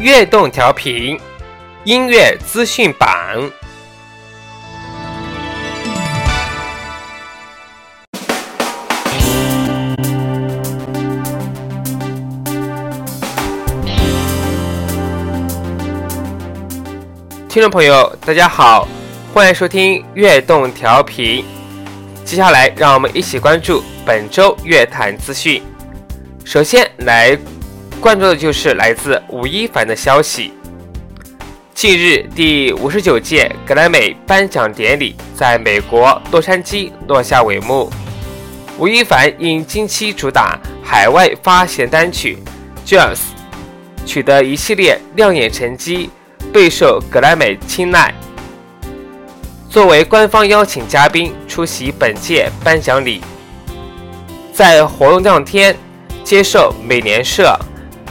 [0.00, 1.20] 悦动调频
[1.84, 3.06] 音乐资讯榜，
[17.46, 18.88] 听众朋友，大家好，
[19.34, 21.44] 欢迎收听悦动调频。
[22.24, 25.62] 接下来，让我们一起关注本周乐坛资讯。
[26.42, 27.38] 首先来。
[28.00, 30.54] 关注的就是来自吴亦凡的消息。
[31.74, 37.92] 近日，第五十九届格莱美颁奖典礼在美国洛杉矶落下帷幕。
[38.78, 42.38] 吴亦凡因近期主打海外发行单曲
[42.88, 43.16] 《Just》，
[44.06, 46.08] 取得一系列亮眼成绩，
[46.50, 48.14] 备受格莱美青睐。
[49.68, 53.20] 作为官方邀请嘉宾出席本届颁奖礼，
[54.54, 55.76] 在活动当天
[56.24, 57.58] 接受美联社。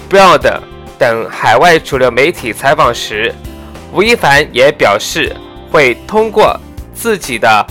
[0.09, 0.59] Broad
[0.97, 3.31] 等海外主流媒体采访时，
[3.93, 5.35] 吴亦凡也表示
[5.71, 6.59] 会通过
[6.95, 7.67] 自己的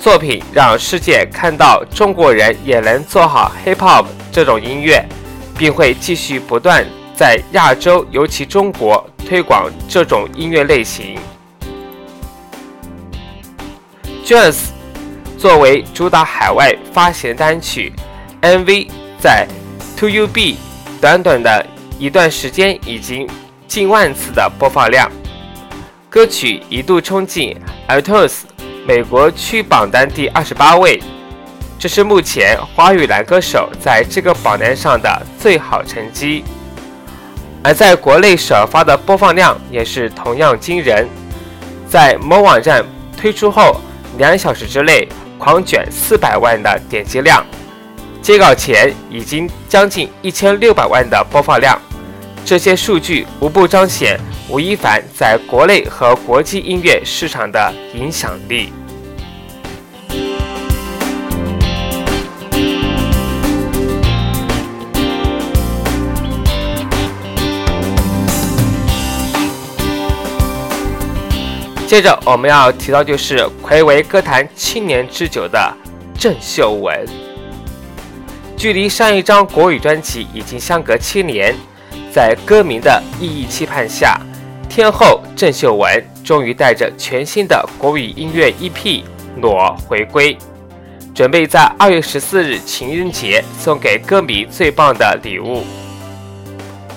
[0.00, 5.04] 作品让世界看到中国人也能做好 Hip Hop 这种音乐，
[5.58, 11.18] 并会继续不断在亚洲，尤其中国推广这种音乐类型。
[14.24, 14.68] Just
[15.36, 17.92] 作为主打海外发行单曲
[18.42, 18.88] ，MV
[19.18, 19.48] 在
[19.98, 20.56] To You B
[21.00, 21.66] 短短的。
[22.00, 23.28] 一段时间已经
[23.68, 25.06] 近万次的播放量，
[26.08, 27.54] 歌曲一度冲进
[27.90, 28.38] iTunes
[28.86, 30.98] 美国区榜单第二十八位，
[31.78, 36.42] 这是目前华语男歌手在这个榜单上的最好成绩。
[37.62, 41.06] 而在国内首发的播放量也是同样惊人，
[41.86, 42.82] 在某网站
[43.14, 43.78] 推出后
[44.16, 45.06] 两小时之内
[45.36, 47.44] 狂卷四百万的点击量，
[48.22, 51.78] 截稿前已经将近一千六百万的播放量。
[52.50, 54.18] 这些数据无不彰显
[54.48, 58.72] 吴亦凡在国内和国际音乐市场的影响力。
[71.86, 75.72] 接着我们要提到就是暌违歌坛七年之久的
[76.18, 77.06] 郑秀文，
[78.56, 81.54] 距离上一张国语专辑已经相隔七年。
[82.12, 84.20] 在歌迷的熠熠期盼下，
[84.68, 88.72] 天后郑秀文终于带着全新的国语音乐 EP
[89.40, 90.36] 《裸》回归，
[91.14, 95.62] 准备在二月十四日情人节送给歌迷最棒的礼物。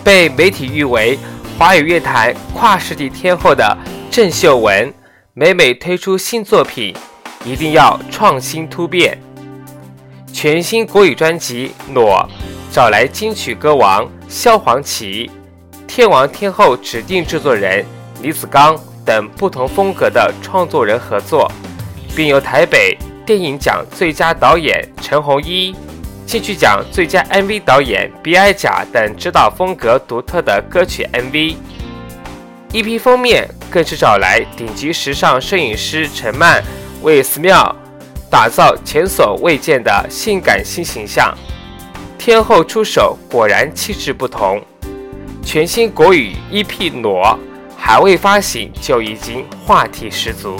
[0.04, 1.18] 被媒体誉为
[1.58, 3.78] 华语乐坛跨世纪天后的
[4.10, 4.92] 郑秀文，
[5.36, 6.96] 每每推出新作品，
[7.46, 9.18] 一定要创新突变。
[10.34, 12.28] 全新国语专辑《裸》。
[12.74, 15.30] 找来金曲歌王萧煌奇、
[15.88, 17.86] 天王天后指定制作人
[18.20, 21.50] 李子刚等不同风格的创作人合作，
[22.16, 25.76] 并由台北电影奖最佳导演陈鸿一、
[26.26, 31.56] 金曲奖最佳 MV 导演比埃贾等指导风格独特的歌曲 MV。
[32.72, 36.60] EP 封面更是找来顶级时尚摄影师陈曼
[37.04, 37.74] 为寺庙
[38.32, 41.32] 打造前所未见的性感新形象。
[42.18, 44.62] 天后出手，果然气质不同。
[45.44, 46.66] 全新国语 EP
[47.02, 47.22] 《裸》
[47.78, 50.56] 还未发行，就已经话题十足。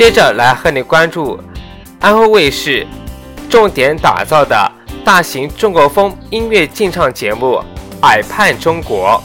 [0.00, 1.38] 接着来和你关注
[2.00, 2.86] 安徽卫视
[3.50, 4.72] 重点打造的
[5.04, 7.56] 大型中国风音乐竞唱节目
[8.00, 9.22] 《耳畔中国》。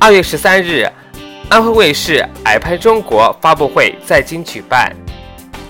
[0.00, 0.84] 二月十三日，
[1.48, 4.92] 安徽卫视《耳畔中国》发布会在京举办，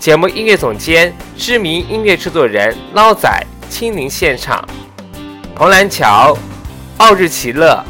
[0.00, 3.30] 节目音乐总监、知名音乐制作人捞仔
[3.68, 4.66] 亲临现场。
[5.54, 6.34] 彭兰乔、
[6.96, 7.84] 奥日奇勒、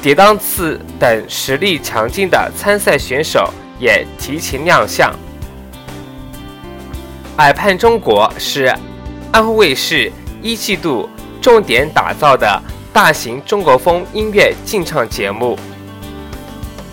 [0.00, 5.12] 迭当次等实力强劲的参赛选手也提前亮相。
[7.38, 8.74] 耳畔中国是
[9.32, 10.10] 安徽卫视
[10.42, 11.08] 一季度
[11.40, 12.60] 重点打造的
[12.92, 15.56] 大型中国风音乐竞唱节目，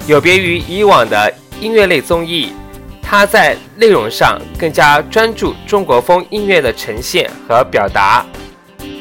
[0.06, 2.54] 有别于以往的音乐类综艺。
[3.02, 8.26] 它在内容上更加专注中国风音乐的呈现和表达，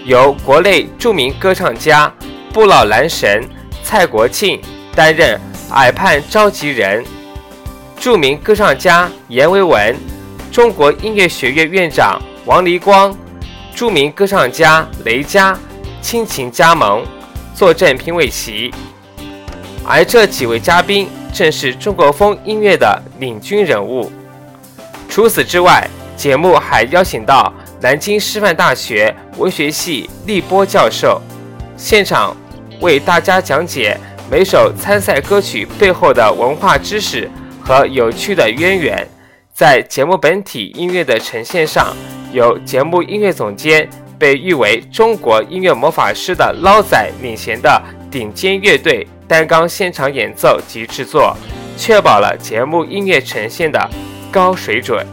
[0.05, 2.13] 由国内著名歌唱家
[2.53, 3.43] 不老男神
[3.83, 4.61] 蔡国庆
[4.95, 5.41] 担任
[5.71, 7.03] 耳畔召集人，
[8.05, 9.97] 著名歌唱家阎维文、
[10.53, 13.17] 中国音乐学院院长王黎光、
[13.75, 15.59] 著名歌唱家雷佳
[16.03, 17.03] 倾情加盟，
[17.55, 18.71] 坐镇评委席，
[19.87, 21.09] 而这几位嘉宾。
[21.33, 24.13] 正是中国风音乐的领军人物。
[25.09, 27.51] 除此之外，节目还邀请到
[27.81, 31.23] 南京师范大学文学系立波教授，
[31.75, 32.37] 现场
[32.81, 33.99] 为大家讲解
[34.31, 37.31] 每首参赛歌曲背后的文化知识
[37.65, 39.07] 和有趣的渊源。
[39.53, 41.97] 在节目本体音乐的呈现上，
[42.33, 43.89] 由节目音乐总监
[44.19, 49.07] 被誉为中国音乐魔法师的捞仔领衔的顶尖乐队。
[49.27, 51.35] 担纲现场演奏及制作，
[51.79, 53.91] 确保了节目音乐呈现的
[54.31, 55.05] 高水准。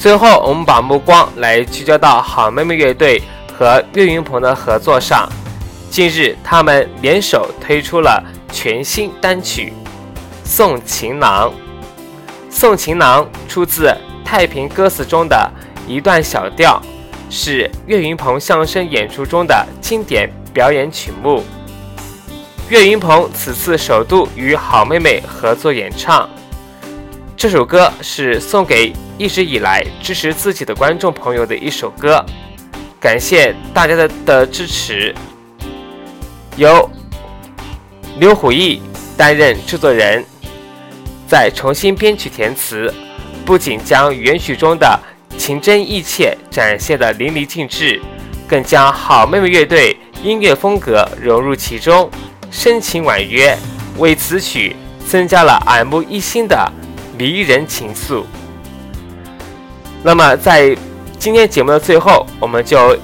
[0.00, 3.20] 最后，我们把目光来聚焦到好妹妹乐队
[3.52, 5.30] 和岳云鹏的合作上。
[5.90, 9.74] 近日，他们联手推出了全新单曲
[10.48, 11.50] 《送情郎》。
[12.48, 13.88] 《送情郎》出自
[14.24, 15.52] 《太平歌词》中的
[15.86, 16.80] 一段小调，
[17.28, 21.44] 是岳云鹏相声演出中的经典表演曲目。
[22.70, 26.26] 岳云鹏此次首度与好妹妹合作演唱。
[27.36, 32.24] 这首歌是送给一直以来支持自己的观众朋友的一首歌，
[32.98, 35.14] 感谢大家的的支持。
[36.56, 36.90] 由
[38.18, 38.80] 刘虎毅
[39.18, 40.24] 担任制作人，
[41.28, 42.90] 在重新编曲填词，
[43.44, 44.98] 不仅将原曲中的
[45.36, 48.00] 情真意切展现的淋漓尽致，
[48.48, 52.10] 更将好妹妹乐队音乐风格融入其中，
[52.50, 53.54] 深情婉约，
[53.98, 54.74] 为此曲
[55.06, 56.72] 增加了耳目一新的。
[57.18, 58.24] 迷人情愫。
[60.02, 60.74] 那么，在
[61.18, 62.96] 今天节目的最后，我们就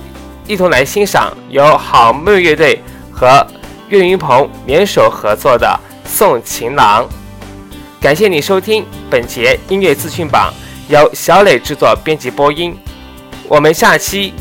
[0.47, 2.83] 一同来欣赏由好妹乐队
[3.13, 3.47] 和
[3.89, 5.79] 岳云鹏联手合作的
[6.09, 7.05] 《送情郎》。
[8.01, 10.53] 感谢你收听本节音乐资讯榜，
[10.89, 12.75] 由小磊制作、编辑、播音。
[13.49, 14.33] 我们下期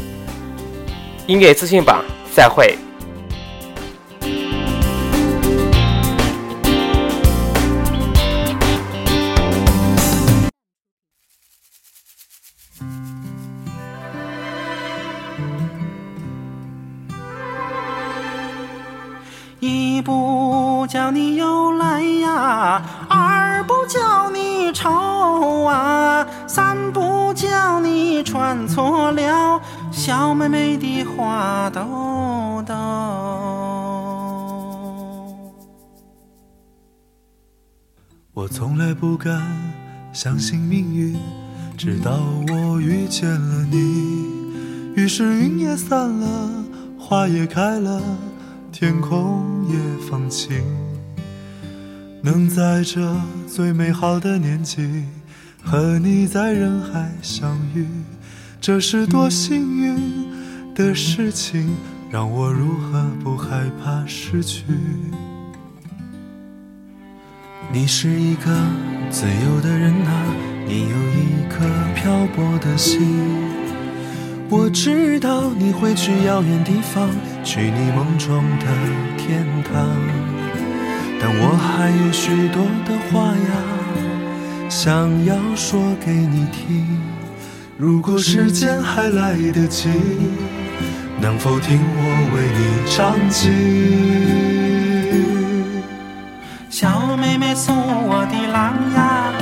[1.28, 2.04] 音乐资讯榜
[2.34, 2.78] 再会。
[20.88, 29.60] 叫你又来呀，二不叫你愁啊，三不叫你穿错了
[29.92, 32.74] 小妹妹的花兜兜。
[38.34, 39.42] 我从来不敢
[40.12, 41.18] 相信命运，
[41.78, 42.12] 直到
[42.50, 46.50] 我遇见了你，于是云也散了，
[47.00, 48.02] 花也开了。
[48.72, 49.78] 天空也
[50.10, 50.62] 放晴，
[52.26, 53.16] 能在这
[53.48, 55.04] 最美好的年纪
[55.64, 57.86] 和你在人海相遇，
[58.60, 59.96] 这是多幸运
[60.74, 61.70] 的事情，
[62.10, 64.64] 让我如何不害怕失去？
[67.72, 68.52] 你是一个
[69.12, 70.26] 自由的人啊，
[70.68, 71.64] 你有一颗
[71.94, 73.02] 漂泊的心。
[74.50, 77.08] 我知道你会去遥远地方，
[77.44, 78.66] 去你梦中的
[79.16, 80.35] 天堂。
[81.28, 83.54] 但我还有许多的话呀，
[84.70, 87.02] 想要说给你听。
[87.78, 89.90] 如果时间还来得及，
[91.20, 93.50] 能否听我为你唱起？
[96.70, 99.34] 小妹妹送我的郎呀，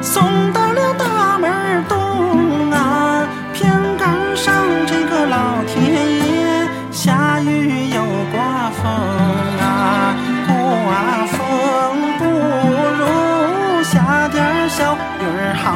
[0.00, 0.59] 送到
[13.90, 15.66] 下点小雨儿好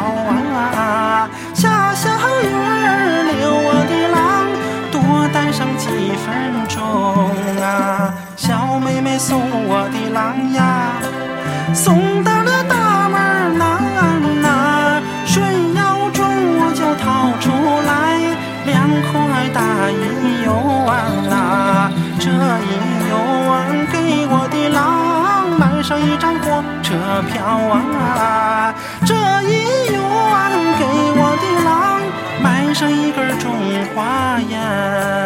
[0.78, 4.46] 啊，下小雨儿留我的郎
[4.92, 5.88] 多待上几
[6.22, 6.24] 分
[6.68, 6.78] 钟
[7.60, 10.92] 啊，小妹妹送我的郎呀，
[11.74, 13.82] 送到了大门南
[14.40, 16.24] 呐，顺腰中
[16.60, 17.50] 我就掏出
[17.82, 17.90] 来
[18.64, 19.12] 两块
[19.52, 20.54] 大银油
[20.86, 21.90] 啊，
[22.20, 22.83] 这一。
[26.94, 28.72] 车票啊，
[29.04, 29.98] 这一元
[30.78, 30.84] 给
[31.16, 32.00] 我的郎
[32.40, 33.50] 买上一根中
[33.92, 35.23] 华烟。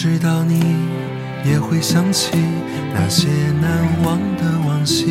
[0.00, 0.62] 知道你
[1.44, 2.30] 也会想起
[2.94, 3.26] 那些
[3.60, 3.68] 难
[4.04, 5.06] 忘的往昔，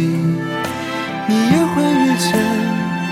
[1.27, 2.31] 你也会遇见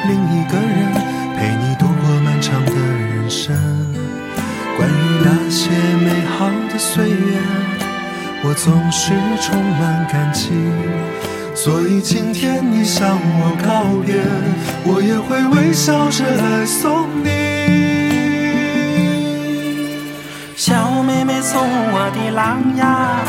[0.07, 0.93] 另一个人，
[1.35, 3.53] 陪你度过漫长的人生。
[4.77, 7.41] 关于那些美好的岁月，
[8.45, 10.51] 我总是充满感激。
[11.53, 14.15] 所以今天你向我告别，
[14.85, 17.35] 我也会微笑着来送你。
[21.45, 23.21] 送我的郎呀，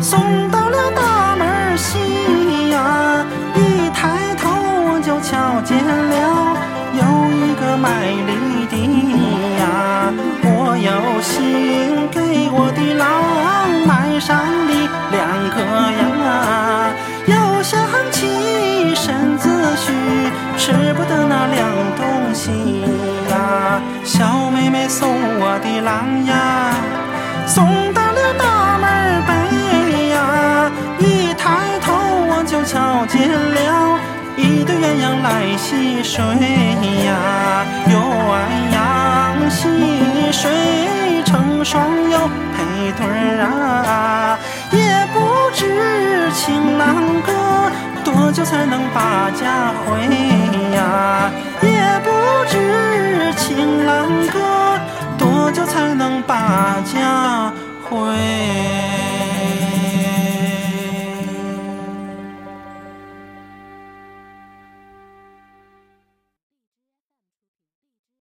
[0.00, 3.26] 送到了大门西呀，
[3.56, 4.48] 一抬头
[4.86, 6.54] 我就瞧见了
[6.94, 7.02] 有
[7.34, 8.30] 一个卖梨
[8.70, 8.76] 的
[9.58, 10.14] 呀，
[10.44, 13.02] 我有心给我的郎
[13.84, 14.30] 买上
[14.68, 15.18] 梨两
[15.50, 15.58] 颗
[15.98, 16.94] 呀，
[17.26, 19.90] 又想起身子虚，
[20.56, 21.66] 吃不得那凉
[21.98, 22.52] 东西
[23.28, 26.32] 呀，小妹妹送我的郎呀，
[27.50, 29.32] 送到了大门北
[30.10, 31.92] 呀，一抬头
[32.30, 33.98] 我就瞧见了
[34.36, 36.22] 一对鸳鸯来戏水
[37.06, 37.92] 呀，鸳
[38.72, 39.66] 鸯戏
[40.30, 42.18] 水成双又
[42.54, 43.42] 配对儿
[43.84, 44.38] 啊，
[44.70, 44.78] 也
[45.12, 46.94] 不知情郎
[47.26, 47.32] 哥
[48.04, 50.06] 多久才能把家回
[50.76, 51.68] 呀，也
[52.04, 52.08] 不
[52.46, 54.38] 知情郎哥
[55.50, 57.52] 多久才能把家
[57.82, 59.09] 回。